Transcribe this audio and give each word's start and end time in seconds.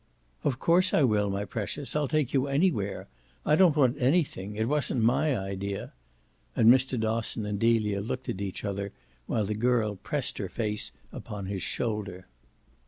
"Of 0.43 0.57
course 0.57 0.95
I 0.95 1.03
will, 1.03 1.29
my 1.29 1.45
precious. 1.45 1.95
I'll 1.95 2.07
take 2.07 2.33
you 2.33 2.47
anywhere. 2.47 3.07
I 3.45 3.53
don't 3.53 3.75
want 3.75 4.01
anything 4.01 4.55
it 4.55 4.67
wasn't 4.67 5.03
MY 5.03 5.37
idea!" 5.37 5.93
And 6.55 6.73
Mr. 6.73 6.99
Dosson 6.99 7.45
and 7.45 7.59
Delia 7.59 8.01
looked 8.01 8.27
at 8.27 8.41
each 8.41 8.65
other 8.65 8.93
while 9.27 9.45
the 9.45 9.53
girl 9.53 9.97
pressed 9.97 10.39
her 10.39 10.49
face 10.49 10.91
upon 11.13 11.45
his 11.45 11.61
shoulder. 11.61 12.25